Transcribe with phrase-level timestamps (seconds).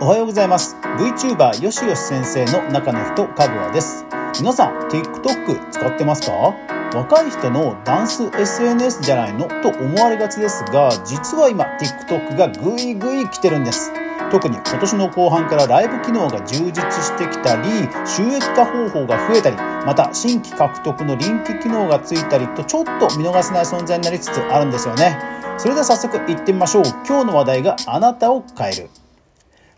[0.00, 0.76] おはようございます。
[0.98, 4.06] VTuber よしよし先生の中の人かぐわです。
[4.38, 6.54] 皆さん TikTok 使ってますか？
[6.94, 13.92] 若い人のダンス SNS じゃないのと思われがちですが実は今 TikTok がぐいぐい来てるんです。
[14.30, 17.68] 特に今年の後半からライブ機能が充実してきたり
[18.06, 19.56] 収益化方法が増えたり
[19.86, 25.16] また新規獲得のリンク機能がついたりとちょっと見逃せない存在になりつつあるんですよね。
[25.58, 26.82] それでは早速いってみましょう。
[27.06, 28.90] 今日の話題があなたを変える。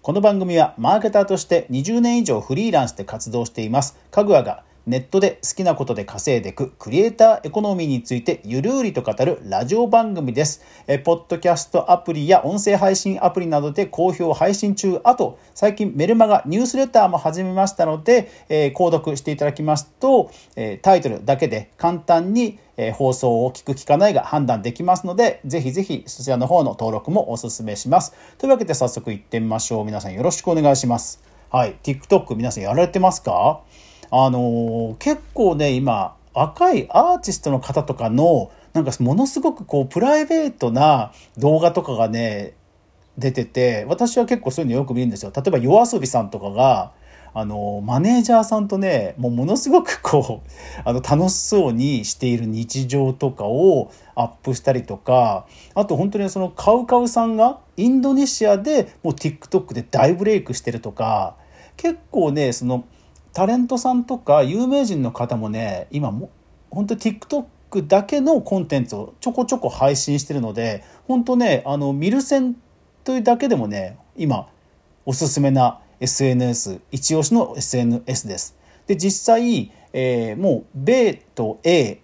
[0.00, 3.98] この番組はマーケターとして20年以上フリーランスで活動しています。
[4.10, 10.62] かぐわがネットで好きなことで稼いでいくクリエイターエコノミーについてゆるうりと語るラジオ番組です。
[10.86, 14.98] えポッドキャストアプリや音声配信アプリなどで好評配信中。
[15.04, 28.14] あと、最近メルマガニュースレターも始めましたので、えー、購読していただきますと、えー、タイトルだけで簡単にえ放送を聞く聞かないが判断できますので、ぜひぜひそちらの方の登録もお勧めします。
[28.38, 29.84] というわけで早速行ってみましょう。
[29.84, 31.20] 皆さんよろしくお願いします。
[31.50, 31.76] はい。
[31.82, 33.62] TikTok 皆さんやられてますか？
[34.10, 42.54] あのー、結構ね、今、若いアーティストの方とかの、なんかものすごくこう、プライベートな動画とかがね、
[43.16, 45.32] 出てて、私は結構そういうのよく見るんですよ。
[45.34, 46.92] 例えば、夜遊びさんとかが、
[47.34, 50.50] あの、マネージャーさんとね、もうものすごくこう、
[50.84, 61.36] あの、楽しそうにしている日常とかをアップしたりとか、あと本当にそのカウカウさんがインドネシアでもう TikTok で大ブレイクしてるとか、
[61.76, 62.84] 結構ね、その、
[63.38, 66.28] タレントさんとか有名人の方もね今も
[66.72, 72.56] 本当 TikTok だけのコンテンツをちょこちょこ配信してるので本当ねあのミルセン
[73.04, 74.48] というだけでもね今
[75.06, 78.56] おすすめな SNS 一押しの SNS です。
[78.88, 82.00] で実際、えー、もう米と A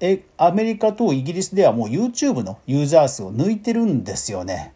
[0.00, 4.74] えアメリカとイギリスではもう YouTube のユーザー数を抜いてるんですよね。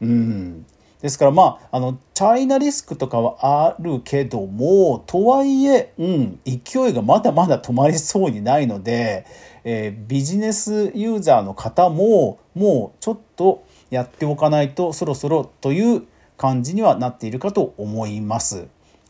[0.00, 0.66] うん
[1.06, 9.24] ですからまああのチャイナリスクとかはあるけどもとはいえ、うん、勢いがまだまだ止まりそうにないので、
[9.62, 16.02] えー、ビジネスユーザーの方ももうちょっとやっておかないとそろそろという
[16.36, 18.66] 感じにはなっているかと思います。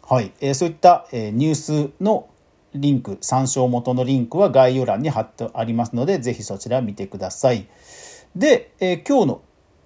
[0.06, 2.28] はい、えー、そういった、えー、ニュースの
[2.74, 7.66] リンク参照元のリンクは概要欄に貼ってありますので是非そちら見てください。
[8.36, 9.42] で、えー、今日の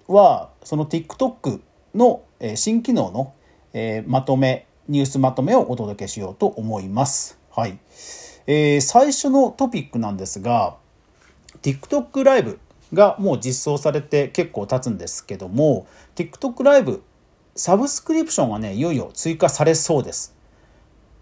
[0.07, 1.61] はその TikTok
[1.95, 2.23] の
[2.55, 3.33] 新機能の
[4.07, 7.39] まとめニュースまとめをお届けしようと思います。
[7.51, 7.77] はい、
[8.47, 10.77] えー、最初のトピックなんですが
[11.61, 12.59] TikTok ライブ
[12.93, 17.03] がもう実装されて結構経つんですけども TikTok ライブ
[17.55, 20.35] サブスクリプションがねいよいよ追加されそうです。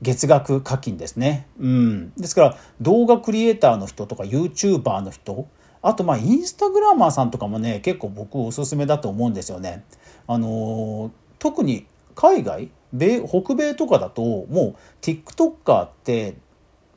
[0.02, 1.48] 月額課金ですね。
[1.60, 2.14] うん。
[2.16, 5.48] ですから動画クリエイターの人とか YouTuber の人
[5.82, 9.84] あとまあインスタグラマーさんとかもね結構僕おすすめだと思うんですよね。
[10.30, 16.36] あの特に海外米北米とかだともう TikToker って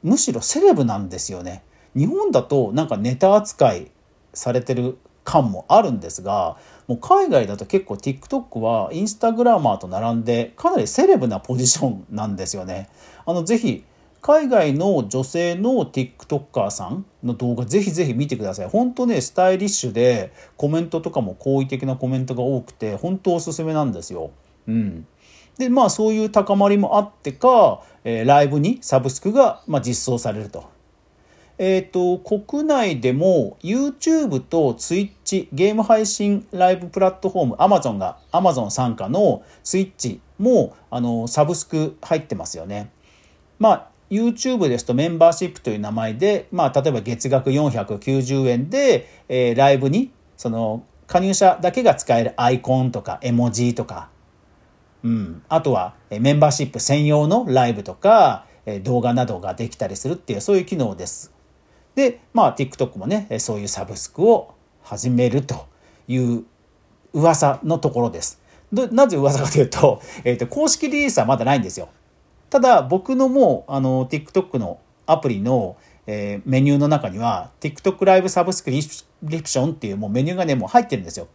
[0.02, 1.62] むしろセレブなんですよね。
[1.96, 3.90] 日本だとなんかネタ扱い
[4.34, 12.90] されてる感もあるんですがもう海外だと結構 TikTok はインスタグラマーと並んでかなりセレブなポジションなんですよね。
[13.24, 13.82] あのぜひ
[14.22, 18.68] 海外の女性の TikToker さんの動画ぜひぜひ見てください。
[18.68, 24.30] 本当ね、スタイリッシュでコメントとかも好意的なコメントが多くて、本当おすすめなんですよ。
[24.68, 25.08] うん。
[25.58, 30.70] で、まあそういう高まりもあってか、えー、ライブにサブスクが、まあ、実装されると。
[31.58, 42.90] えっ、ー、と、国内でも YouTube と Twitch ゲーム配信ライブプラットフォーム Amazon が Amazon 傘下の Twitch もあのサブスク入ってますよね。
[43.58, 54.10] まあ YouTube ですとメンバーシップという名前で、まあ、例えば月額490円で、えー、ライブに、その、加入者だけが使えるアイコンとか絵文字とか、
[55.02, 61.32] うん、あとは、えメンバーシップ専用のライブとか、え動画などができたりするっていう、そういう機能です。
[61.94, 65.66] で、まあ、TikTok もね、そういうサブスクを始めると
[66.06, 66.44] いう
[67.12, 68.40] 噂のところです。
[68.72, 71.88] なぜ噂かというと、えっ、ー、と、公式リリースはまだないんですよ。
[72.52, 81.28] ただ僕のもうあの TikTok のアプリの、えー、メニューの中には TikTok ライブサブスクリプションっていうもうメニューがねもう入ってるんですよ。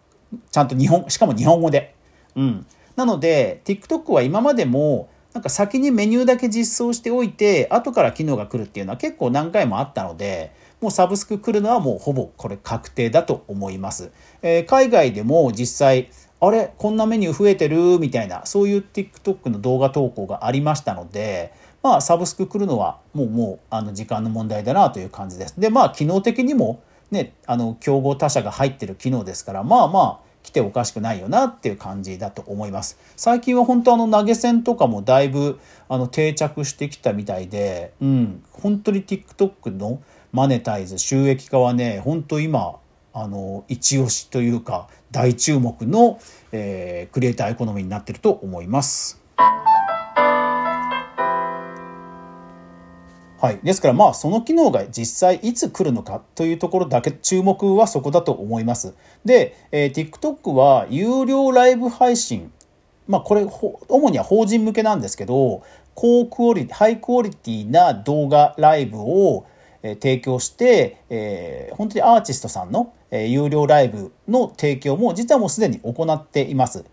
[0.51, 1.95] ちゃんと日本しかも日本語で。
[2.35, 2.67] うん。
[2.95, 14.11] なので TikTok は今までもなんか先にメニューだけ実装しておいて後から機能が来るっていうのは結構何回もあったのでもうサブスク来るのはもうほぼこれ確定だと思います。
[14.43, 25.59] えー、海外でも実際あれこんなメニュー増えてるみたいなそういう TikTok の動画投稿がありましたのでまあサブスク来るのはもうもうあの時間の問題だなという感じです。
[25.59, 26.81] でまあ機能的にも
[27.11, 32.97] ね、あの、競合他社が入ってる機能ですから、まあまあ、来ておかしくないよなっていう感じだと思います。
[33.15, 40.01] 最近は本当あの投げ銭とかもだいぶあの定着してきたみたいで、うん、本当に TikTok の
[40.31, 42.75] マネタイズ収益化はね、本当今、
[43.19, 46.19] あの、一押しというか大注目の、
[46.51, 49.19] えー、クリエイターエコノミーになってると思います。
[53.39, 58.93] はい、ですからまあその機能が実際いつ来るのかというところだけ注目はそこだと思います。
[59.25, 62.51] で、えー、TikTok は有料ライブ配信
[63.07, 63.47] まあこれ
[63.89, 65.63] 主には法人向けなんですけど
[65.95, 69.47] 高クオリハイクオリティな動画ライブを
[69.81, 76.85] 提供して、えー、本当にアーティストさんのえ有料ライブの提供も実はもうすでに行っています。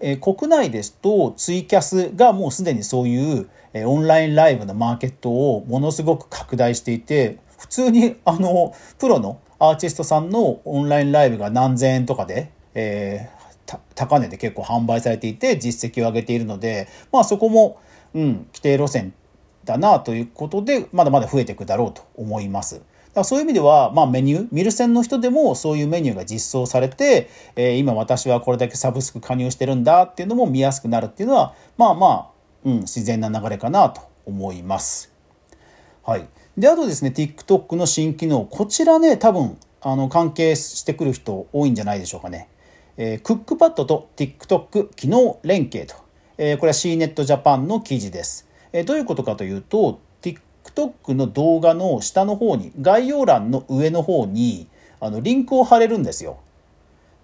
[0.00, 17.80] え、国内ですとツイキャスがもうすでにそういう、え、オンラインライブのマーケットをものすごく拡大していて普通にあのプロのアーティストさんのオンラインライブが何千円とかで、えー、高値で結構販売されていて実績を上げているのでまあそこも、
[18.14, 19.12] うん、規定路線
[19.64, 22.80] だなということでまだまだ増えていくだろうと思います。
[23.18, 32.30] だそういう意味では、まあ、メニューミルセンの人でもそういうメニューが実装されて、えー、今私はこれだけサブスク加入してるんだっていうのも見やすくなるっていうのはまあまあ、
[32.64, 35.12] うん、自然な流れかなと思います。
[36.02, 36.26] はい、
[36.56, 42.48] であとですね TikTok の新機能こちらね多分あの関係してくる人多いんじゃないでしょうかね。
[42.96, 45.94] えー、クックパッドと TikTok 機能連携と、
[46.36, 48.48] えー、これは CNET Japan の記事です。
[48.72, 50.00] え、どういうことかというと
[50.78, 54.68] TikTok の動画の下の方に概要欄の上の方に
[55.00, 56.38] あのリンクを貼れるんですよ。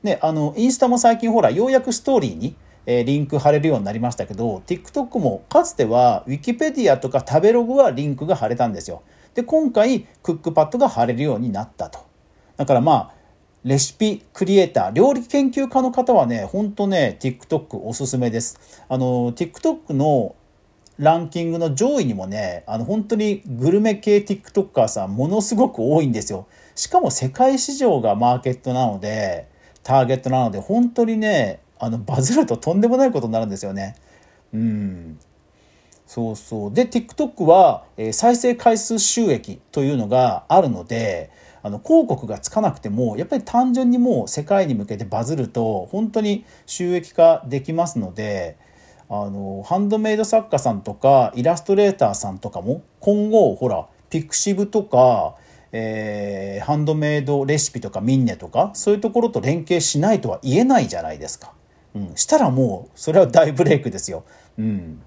[0.02, 9.02] ね、あのインスタも最近ほらようやくストーリーに、えー、リンク貼れるようになりましたけど TikTok もかつては Wikipedia とか食べログはリンクが貼れたんですよ。
[9.34, 12.00] で今回クックパッドが貼れるようになったと。
[12.56, 13.24] だからまあ
[13.64, 18.84] レシピクリエイター、料理研究家の方はね、ほんとね、TikTok おすすめです。
[18.90, 20.36] あの、TikTok の
[20.98, 26.46] ランキングの上位にもね、あの本当にグルメ系 TikToker さんものすごく多いんですよ。
[26.74, 29.48] しかも世界市場がマーケットなので、
[29.82, 33.96] ターゲットなので、本当にね、あのバズるととんでもないことになるんですよね。
[34.52, 35.18] うん。
[36.06, 36.72] そうそう。
[36.72, 41.30] で、TikTok は、え、再生回数収益というのがあるので、
[41.64, 48.58] あの広告がつかなくてもやっぱり単純にもう世界に向けてバズると本当に収益化できますので
[49.16, 55.36] あのハンドメイド作家さんとかイラストレーターさんとかも今後ほらピクシブとか、
[55.70, 61.52] えー、ハンドメイドレシピとかミンネとかそういうところと連携しないとは言えないじゃないですか。
[61.94, 64.24] うん、したらもうそれは大ブレイクですよ。
[64.58, 65.00] うん、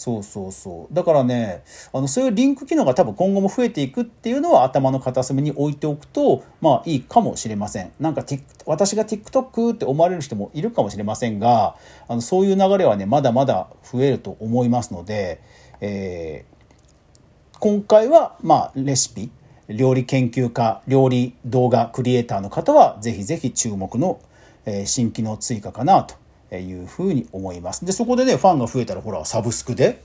[0.00, 0.94] そうそうそう。
[0.94, 1.62] だからね
[1.92, 7.92] あのそういうリンク機能が多分今後も増えていくっていうのは頭の片隅に置いておくとまあいいかもしれません。
[8.00, 8.24] なんか
[8.64, 11.76] 私が TikTok って思われる人もいるかもしれませんが
[12.08, 15.42] あのそういう流れはねまだまだ増えると思いますので、
[15.82, 19.30] えー、今回はまあレシピ
[19.68, 24.18] 料理研究家料理動画クリエイターの方はぜひぜひ注目の
[24.64, 26.14] え新機能追加かなと
[26.58, 27.84] いうふうに思います。
[27.84, 30.02] で、そこでね、ファンが増えたら、ほら、サブスクで、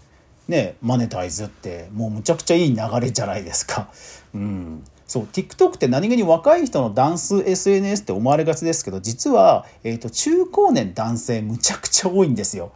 [0.48, 3.90] ね、マネタイズって、もうむちゃくちゃいい流れじゃないですか。
[4.36, 4.84] うん。
[5.08, 12.72] そう、TikTok って何気に若い人のダンス SNS って思われがちですけど、実は、えっ、ー、と、中高年男性むちゃくちゃ多いんですよ。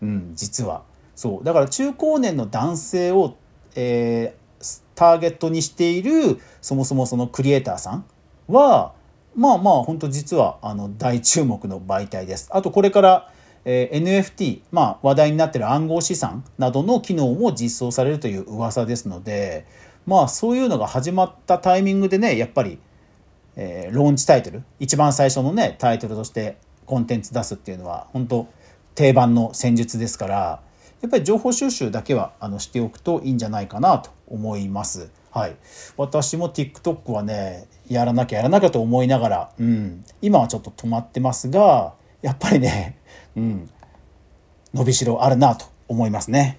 [0.00, 0.82] うん、実は。
[1.14, 1.44] そう。
[1.44, 3.36] だから中高年の男性を、
[3.74, 8.04] えー、ターゲットにしている、そもそもそのクリエイターさん
[8.48, 8.92] は、
[9.34, 12.48] まあまあ本当実はあの大注目の媒体です。
[12.52, 13.32] あとこれから、
[13.64, 19.66] えー、NFT、まあ、話題になっている暗号資産などの機能も実装されるという噂ですので
[20.06, 22.78] まあそういうのが始まったタイミングでねやっぱり、
[23.56, 28.48] えー、ローンチタイトル一番最初のねタイトルとしてコンテンツ出すっていうのは本当
[28.94, 30.62] 定番の戦術ですから
[31.00, 35.10] やっぱり情報収集だけはあのしておくといいんじゃないかなと思います。
[35.32, 35.56] はい、
[35.96, 42.96] 私も TikTok はねやらなきゃやらなきゃと思いながら、うん、今はちょっと止まってますがやっぱりね、
[43.36, 43.70] うん、
[44.72, 46.58] 伸びしろあるなと思いますね。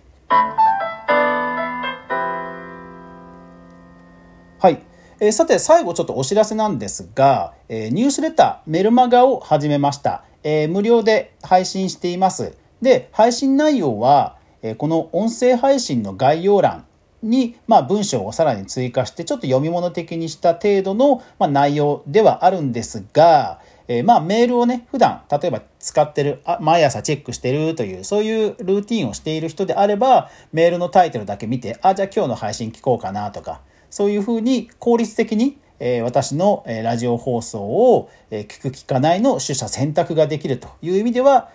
[4.59, 4.81] はい。
[5.19, 10.23] えー、さて、最後ちょっとお知らせなんですが、えー、ニュースレター、メルマガを始めました。
[10.43, 12.57] えー、無料で配信しています。
[12.81, 16.85] で、配信内容は、えこの音声配信の概要欄
[17.23, 41.49] に、まあ、文章をさらに追加してちょっと読み物的にした程度の、ま、内容ではあるんですが、えー、まあメールをね普段例えば使ってるあ毎朝チェックしてるというそういうルーティンをしている人であればメールのタイトルだけ見てあじゃあ今日の配信聞こうかなとかそういうふうに効率的にえ私のラジオ放送を聞く聞かないの取捨選択ができるという意味では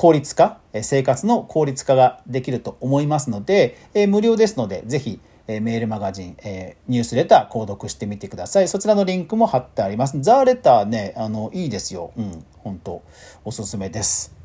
[0.00, 3.76] 効率化生活の効率化ができると思いますので
[4.08, 8.68] 無料ですのでぜひメールマガジン、えニュースレター購読してみてください。
[8.68, 10.18] そちらのリンクも貼ってあります。
[10.22, 12.12] ザーレターね、あの、いいですよ。
[12.16, 13.02] うん、本当
[13.44, 14.39] おすすめです。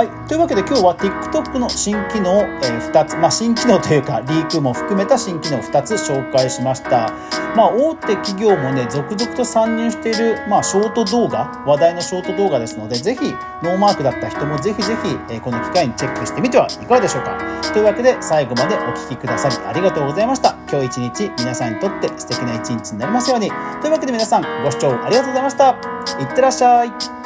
[0.00, 0.08] はい。
[0.26, 7.12] というわけで今日は TikTok の新機能、えー、2つ、まあ、新機能というか、リークも含めた新機能2つ紹介しました。
[7.54, 13.20] まあ、大手企業もね、続々と参入している、まあ、ショート動画、話題のショート動画ですので、ぜひ、
[13.62, 17.36] ノーマークだった人もぜひぜひ、えー、この機会にチェックしてみてはいかがでしょうか。
[17.70, 20.56] というわけで、最後までお聴きくださりありがとうございました。
[20.72, 23.50] 今日一日、皆さんにとって素敵な一日になりますように。
[23.82, 25.76] というわけで皆さん、ご視聴ありがとうございました。
[26.18, 27.19] いってらっしゃい。